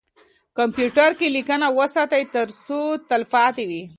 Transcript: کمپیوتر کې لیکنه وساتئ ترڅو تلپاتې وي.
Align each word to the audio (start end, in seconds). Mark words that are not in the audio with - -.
کمپیوتر 0.57 1.09
کې 1.19 1.27
لیکنه 1.35 1.67
وساتئ 1.79 2.23
ترڅو 2.35 2.79
تلپاتې 3.09 3.63
وي. 3.69 3.83